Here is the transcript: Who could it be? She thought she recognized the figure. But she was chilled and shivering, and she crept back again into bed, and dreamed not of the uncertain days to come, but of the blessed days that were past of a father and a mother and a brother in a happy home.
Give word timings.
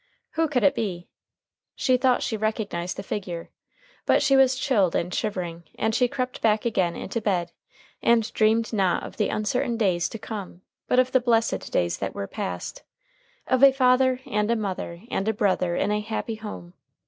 Who 0.31 0.47
could 0.47 0.63
it 0.63 0.73
be? 0.73 1.09
She 1.75 1.95
thought 1.95 2.23
she 2.23 2.35
recognized 2.35 2.97
the 2.97 3.03
figure. 3.03 3.51
But 4.07 4.23
she 4.23 4.35
was 4.35 4.55
chilled 4.55 4.95
and 4.95 5.13
shivering, 5.13 5.65
and 5.77 5.93
she 5.93 6.07
crept 6.07 6.41
back 6.41 6.65
again 6.65 6.95
into 6.95 7.21
bed, 7.21 7.51
and 8.01 8.33
dreamed 8.33 8.73
not 8.73 9.03
of 9.03 9.17
the 9.17 9.29
uncertain 9.29 9.77
days 9.77 10.09
to 10.09 10.17
come, 10.17 10.63
but 10.87 10.97
of 10.97 11.11
the 11.11 11.19
blessed 11.21 11.71
days 11.71 11.99
that 11.99 12.15
were 12.15 12.25
past 12.25 12.81
of 13.45 13.63
a 13.63 13.71
father 13.71 14.21
and 14.25 14.49
a 14.49 14.55
mother 14.55 15.03
and 15.11 15.27
a 15.27 15.33
brother 15.33 15.75
in 15.75 15.91
a 15.91 15.99
happy 16.01 16.33
home. 16.37 16.73